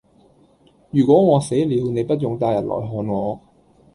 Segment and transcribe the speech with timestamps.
[0.89, 3.39] 如果我死了你不用帶人來看我